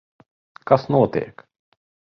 [0.71, 1.47] Kas notiek?